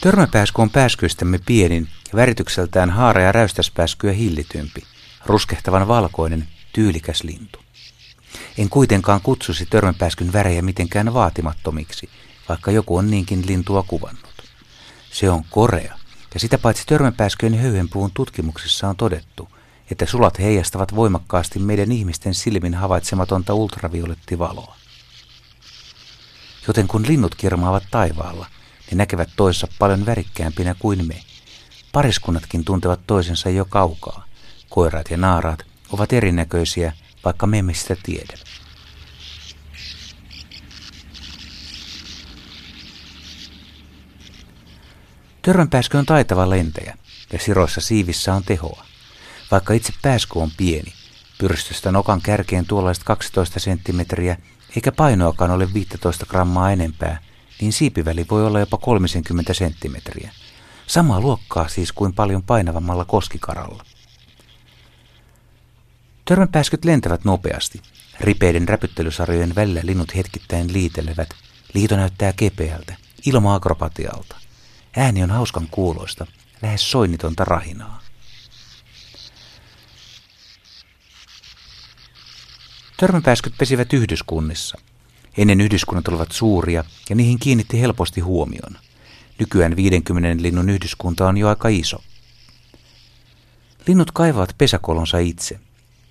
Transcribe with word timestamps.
Törmäpääsky 0.00 0.62
on 0.62 0.70
pääskyistämme 0.70 1.38
pienin 1.46 1.88
ja 2.12 2.16
väritykseltään 2.16 2.90
haara- 2.90 3.22
ja 3.22 3.32
räystäspääskyä 3.32 4.12
hillitympi, 4.12 4.82
ruskehtavan 5.26 5.88
valkoinen, 5.88 6.48
tyylikäs 6.72 7.22
lintu. 7.22 7.58
En 8.58 8.68
kuitenkaan 8.68 9.20
kutsusi 9.20 9.66
törmäpääskyn 9.66 10.32
värejä 10.32 10.62
mitenkään 10.62 11.14
vaatimattomiksi, 11.14 12.08
vaikka 12.48 12.70
joku 12.70 12.96
on 12.96 13.10
niinkin 13.10 13.46
lintua 13.46 13.82
kuvannut. 13.82 14.44
Se 15.10 15.30
on 15.30 15.44
korea, 15.50 15.98
ja 16.34 16.40
sitä 16.40 16.58
paitsi 16.58 16.86
törmäpääskyjen 16.86 17.58
höyhenpuun 17.58 18.10
tutkimuksissa 18.14 18.88
on 18.88 18.96
todettu, 18.96 19.48
että 19.90 20.06
sulat 20.06 20.38
heijastavat 20.38 20.96
voimakkaasti 20.96 21.58
meidän 21.58 21.92
ihmisten 21.92 22.34
silmin 22.34 22.74
havaitsematonta 22.74 23.54
ultraviolettivaloa. 23.54 24.76
Joten 26.66 26.88
kun 26.88 27.06
linnut 27.06 27.34
kirmaavat 27.34 27.84
taivaalla, 27.90 28.46
ne 28.90 28.96
näkevät 28.96 29.28
toissa 29.36 29.68
paljon 29.78 30.06
värikkäämpinä 30.06 30.74
kuin 30.78 31.06
me. 31.06 31.16
Pariskunnatkin 31.92 32.64
tuntevat 32.64 33.00
toisensa 33.06 33.50
jo 33.50 33.64
kaukaa. 33.64 34.24
Koiraat 34.68 35.10
ja 35.10 35.16
naaraat 35.16 35.66
ovat 35.92 36.12
erinäköisiä, 36.12 36.92
vaikka 37.24 37.46
me 37.46 37.58
emme 37.58 37.74
sitä 37.74 37.96
tiedä. 38.02 38.34
Törmänpääskö 45.42 45.98
on 45.98 46.06
taitava 46.06 46.50
lentäjä 46.50 46.96
ja 47.32 47.38
siroissa 47.38 47.80
siivissä 47.80 48.34
on 48.34 48.42
tehoa. 48.44 48.84
Vaikka 49.50 49.74
itse 49.74 49.92
pääsky 50.02 50.38
on 50.38 50.50
pieni, 50.56 50.92
pyrstöstä 51.38 51.92
nokan 51.92 52.22
kärkeen 52.22 52.66
tuollaiset 52.66 53.04
12 53.04 53.60
senttimetriä, 53.60 54.36
eikä 54.76 54.92
painoakaan 54.92 55.50
ole 55.50 55.74
15 55.74 56.26
grammaa 56.26 56.72
enempää, 56.72 57.18
niin 57.60 57.72
siipiväli 57.72 58.26
voi 58.30 58.46
olla 58.46 58.60
jopa 58.60 58.76
30 58.76 59.54
senttimetriä. 59.54 60.32
Samaa 60.86 61.20
luokkaa 61.20 61.68
siis 61.68 61.92
kuin 61.92 62.14
paljon 62.14 62.42
painavammalla 62.42 63.04
koskikaralla. 63.04 63.84
Törmänpääskyt 66.24 66.84
lentävät 66.84 67.24
nopeasti. 67.24 67.80
Ripeiden 68.20 68.68
räpyttelysarjojen 68.68 69.54
välillä 69.54 69.80
linnut 69.84 70.14
hetkittäin 70.14 70.72
liitelevät. 70.72 71.28
Liito 71.74 71.96
näyttää 71.96 72.32
kepeältä, 72.32 72.94
ilma 73.26 73.54
akrobatialta. 73.54 74.36
Ääni 74.96 75.22
on 75.22 75.30
hauskan 75.30 75.68
kuuloista, 75.70 76.26
lähes 76.62 76.90
soinnitonta 76.90 77.44
rahinaa. 77.44 78.00
Törmäpääskyt 82.96 83.54
pesivät 83.58 83.92
yhdyskunnissa. 83.92 84.78
Ennen 85.38 85.60
yhdyskunnat 85.60 86.08
olivat 86.08 86.32
suuria 86.32 86.84
ja 87.10 87.16
niihin 87.16 87.38
kiinnitti 87.38 87.80
helposti 87.80 88.20
huomion. 88.20 88.78
Nykyään 89.38 89.76
50 89.76 90.42
linnun 90.42 90.70
yhdyskunta 90.70 91.28
on 91.28 91.36
jo 91.36 91.48
aika 91.48 91.68
iso. 91.68 92.02
Linnut 93.86 94.10
kaivavat 94.10 94.54
pesäkolonsa 94.58 95.18
itse. 95.18 95.60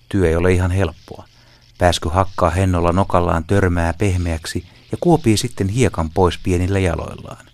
Työ 0.10 0.30
ei 0.30 0.36
ole 0.36 0.54
ihan 0.54 0.72
helppoa. 0.72 1.26
Pääsky 1.78 2.10
hakkaa 2.10 2.50
hennolla 2.50 2.92
nokallaan 2.92 3.44
törmää 3.44 3.94
pehmeäksi 3.94 4.66
ja 4.92 4.98
kuopii 5.02 5.38
sitten 5.38 5.70
hiekan 5.70 6.10
pois 6.10 6.38
pienillä 6.38 6.80
jaloillaan. 6.80 7.46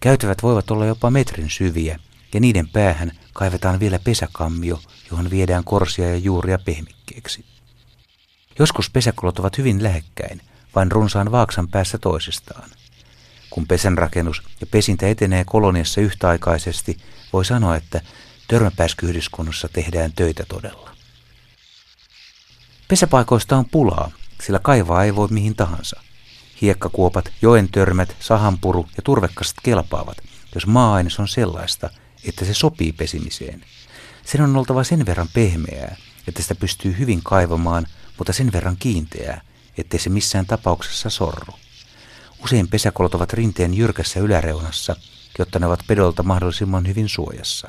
Käytävät 0.00 0.42
voivat 0.42 0.70
olla 0.70 0.86
jopa 0.86 1.10
metrin 1.10 1.50
syviä, 1.50 1.98
ja 2.34 2.40
niiden 2.40 2.68
päähän 2.68 3.12
kaivetaan 3.32 3.80
vielä 3.80 3.98
pesäkammio, 3.98 4.80
johon 5.10 5.30
viedään 5.30 5.64
korsia 5.64 6.08
ja 6.08 6.16
juuria 6.16 6.58
pehmikkeeksi. 6.58 7.44
Joskus 8.58 8.90
pesäkolot 8.90 9.38
ovat 9.38 9.58
hyvin 9.58 9.82
lähekkäin, 9.82 10.40
vain 10.74 10.92
runsaan 10.92 11.32
vaaksan 11.32 11.68
päässä 11.68 11.98
toisistaan. 11.98 12.70
Kun 13.50 13.66
pesänrakennus 13.66 14.42
ja 14.60 14.66
pesintä 14.66 15.08
etenee 15.08 15.44
koloniassa 15.44 16.00
yhtäaikaisesti, 16.00 16.98
voi 17.32 17.44
sanoa, 17.44 17.76
että 17.76 18.00
törmäpääskyyhdyskunnassa 18.48 19.68
tehdään 19.68 20.12
töitä 20.12 20.44
todella. 20.48 20.90
Pesäpaikoista 22.88 23.56
on 23.56 23.64
pulaa, 23.64 24.10
sillä 24.42 24.58
kaivaa 24.58 25.04
ei 25.04 25.16
voi 25.16 25.28
mihin 25.30 25.54
tahansa. 25.54 26.00
Hiekkakuopat, 26.60 27.32
joen 27.42 27.68
törmät, 27.68 28.16
sahanpuru 28.20 28.88
ja 28.96 29.02
turvekkaset 29.02 29.56
kelpaavat, 29.62 30.16
jos 30.54 30.66
maa-aines 30.66 31.20
on 31.20 31.28
sellaista, 31.28 31.90
että 32.24 32.44
se 32.44 32.54
sopii 32.54 32.92
pesimiseen. 32.92 33.64
Sen 34.24 34.40
on 34.40 34.56
oltava 34.56 34.84
sen 34.84 35.06
verran 35.06 35.28
pehmeää, 35.34 35.96
että 36.28 36.42
sitä 36.42 36.54
pystyy 36.54 36.98
hyvin 36.98 37.22
kaivamaan, 37.22 37.86
mutta 38.18 38.32
sen 38.32 38.52
verran 38.52 38.76
kiinteää, 38.76 39.40
ettei 39.78 40.00
se 40.00 40.10
missään 40.10 40.46
tapauksessa 40.46 41.10
sorru. 41.10 41.54
Usein 42.44 42.68
pesäkolot 42.68 43.14
ovat 43.14 43.32
rinteen 43.32 43.74
jyrkässä 43.74 44.20
yläreunassa, 44.20 44.96
jotta 45.38 45.58
ne 45.58 45.66
ovat 45.66 45.80
pedolta 45.86 46.22
mahdollisimman 46.22 46.86
hyvin 46.86 47.08
suojassa. 47.08 47.68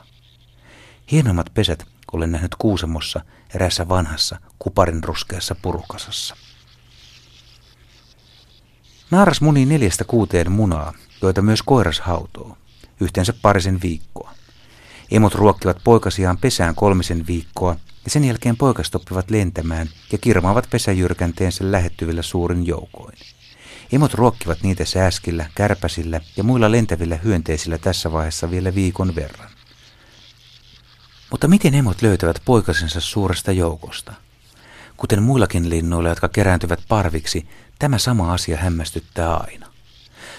Hienommat 1.12 1.54
pesät 1.54 1.88
olen 2.12 2.32
nähnyt 2.32 2.56
Kuusamossa 2.56 3.22
erässä 3.56 3.90
vanhassa 3.90 4.40
kuparin 4.60 5.04
ruskeassa 5.04 5.56
purukasassa. 5.56 6.36
Naaras 9.12 9.42
munii 9.42 9.66
neljästä 9.66 10.04
kuuteen 10.04 10.52
munaa, 10.52 10.94
joita 11.22 11.42
myös 11.42 11.62
koiras 11.62 12.00
hautoo, 12.00 12.58
yhteensä 13.00 13.34
parisen 13.42 13.82
viikkoa. 13.82 14.34
Emot 15.12 15.36
ruokkivat 15.36 15.78
poikasiaan 15.84 16.38
pesään 16.38 16.76
kolmisen 16.76 17.28
viikkoa 17.28 17.76
ja 18.06 18.12
sen 18.12 18.24
jälkeen 18.24 18.58
poikaset 18.58 18.96
oppivat 18.96 19.30
lentämään 19.30 19.90
ja 20.12 20.18
kirmaavat 20.18 20.68
pesäjyrkänteensä 20.70 21.72
lähettyvillä 21.72 22.22
suurin 22.22 22.68
joukoin. 22.68 23.18
Emot 23.92 24.14
ruokkivat 24.14 24.64
niitä 24.64 24.86
sääskillä, 24.86 25.46
kärpäsillä 25.56 26.22
ja 26.38 26.44
muilla 26.44 26.72
lentävillä 26.72 27.16
hyönteisillä 27.16 27.78
tässä 27.78 28.12
vaiheessa 28.12 28.52
vielä 28.52 28.76
viikon 28.76 29.16
verran. 29.16 29.50
Mutta 31.32 31.48
miten 31.48 31.76
emot 31.76 32.02
löytävät 32.02 32.42
poikasensa 32.46 33.02
suuresta 33.02 33.52
joukosta? 33.52 34.14
Kuten 34.98 35.24
muillakin 35.24 35.70
linnuilla, 35.70 36.10
jotka 36.10 36.30
kerääntyvät 36.30 36.80
parviksi, 36.88 37.48
tämä 37.80 37.98
sama 37.98 38.34
asia 38.34 38.58
hämmästyttää 38.58 39.36
aina. 39.36 39.68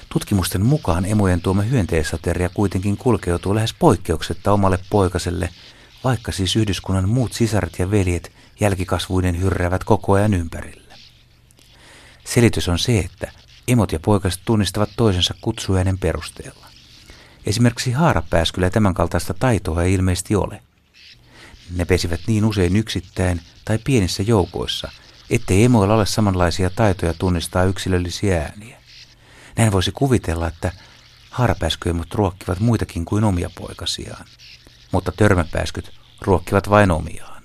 Tutkimusten 0.08 0.66
mukaan 0.66 1.04
emojen 1.04 1.40
tuoma 1.40 1.62
hyönteisateria 1.62 2.48
kuitenkin 2.48 2.96
kulkeutuu 2.96 3.54
lähes 3.54 3.74
poikkeuksetta 3.74 4.52
omalle 4.52 4.78
poikaselle, 4.90 5.48
vaikka 6.04 6.32
siis 6.32 6.56
yhdyskunnan 6.56 7.08
muut 7.08 7.32
sisaret 7.32 7.78
ja 7.78 7.90
veljet 7.90 8.32
jälkikasvuinen 8.60 9.40
hyrräävät 9.40 9.84
koko 9.84 10.12
ajan 10.12 10.34
ympärillä. 10.34 10.94
Selitys 12.24 12.68
on 12.68 12.78
se, 12.78 12.98
että 12.98 13.32
emot 13.68 13.92
ja 13.92 14.00
poikaset 14.00 14.40
tunnistavat 14.44 14.90
toisensa 14.96 15.34
kutsujainen 15.40 15.98
perusteella. 15.98 16.66
Esimerkiksi 17.46 17.92
haarapääskyllä 17.92 18.70
tämän 18.70 18.94
kaltaista 18.94 19.34
taitoa 19.34 19.82
ei 19.82 19.94
ilmeisesti 19.94 20.36
ole. 20.36 20.62
Ne 21.76 21.84
pesivät 21.84 22.20
niin 22.26 22.44
usein 22.44 22.76
yksittäin 22.76 23.40
tai 23.64 23.78
pienissä 23.84 24.22
joukoissa, 24.22 24.92
ettei 25.30 25.64
emoilla 25.64 25.94
ole 25.94 26.06
samanlaisia 26.06 26.70
taitoja 26.70 27.14
tunnistaa 27.14 27.64
yksilöllisiä 27.64 28.42
ääniä. 28.42 28.80
Näin 29.56 29.72
voisi 29.72 29.92
kuvitella, 29.92 30.48
että 30.48 30.72
haarapääskyemot 31.30 32.14
ruokkivat 32.14 32.60
muitakin 32.60 33.04
kuin 33.04 33.24
omia 33.24 33.50
poikasiaan, 33.58 34.26
mutta 34.92 35.12
törmäpääskyt 35.12 35.92
ruokkivat 36.20 36.70
vain 36.70 36.90
omiaan. 36.90 37.42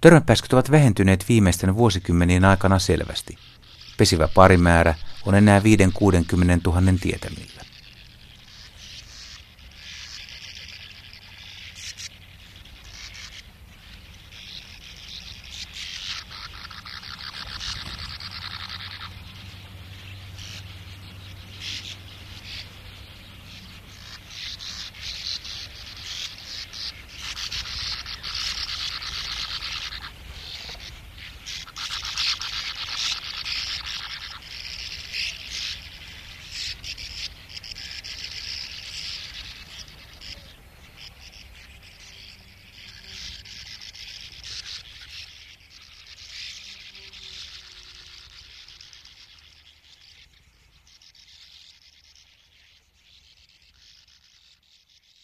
Törmäpääskyt 0.00 0.52
ovat 0.52 0.70
vähentyneet 0.70 1.24
viimeisten 1.28 1.74
vuosikymmenien 1.74 2.44
aikana 2.44 2.78
selvästi. 2.78 3.38
Pesivä 3.96 4.28
parimäärä 4.28 4.94
on 5.26 5.34
enää 5.34 5.60
5-60 5.60 5.62
000 6.66 6.80
tietämillä. 7.00 7.53